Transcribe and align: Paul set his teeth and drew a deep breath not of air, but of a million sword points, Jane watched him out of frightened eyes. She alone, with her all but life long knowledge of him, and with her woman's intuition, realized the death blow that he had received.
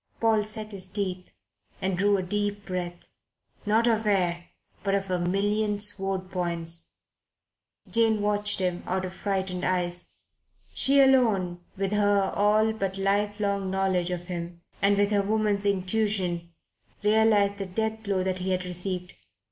Paul 0.19 0.41
set 0.41 0.71
his 0.71 0.87
teeth 0.87 1.29
and 1.79 1.95
drew 1.95 2.17
a 2.17 2.23
deep 2.23 2.65
breath 2.65 3.05
not 3.67 3.85
of 3.85 4.07
air, 4.07 4.45
but 4.83 4.95
of 4.95 5.11
a 5.11 5.19
million 5.19 5.79
sword 5.79 6.31
points, 6.31 6.95
Jane 7.87 8.19
watched 8.19 8.57
him 8.57 8.81
out 8.87 9.05
of 9.05 9.13
frightened 9.13 9.63
eyes. 9.63 10.15
She 10.73 10.99
alone, 10.99 11.59
with 11.77 11.91
her 11.91 12.33
all 12.35 12.73
but 12.73 12.97
life 12.97 13.39
long 13.39 13.69
knowledge 13.69 14.09
of 14.09 14.21
him, 14.21 14.61
and 14.81 14.97
with 14.97 15.11
her 15.11 15.21
woman's 15.21 15.67
intuition, 15.67 16.51
realized 17.03 17.59
the 17.59 17.67
death 17.67 18.01
blow 18.01 18.23
that 18.23 18.39
he 18.39 18.49
had 18.49 18.65
received. 18.65 19.13